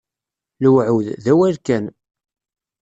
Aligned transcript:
Lewɛud, 0.63 1.07
d 1.23 1.25
awal 1.31 1.55
kan. 1.65 1.85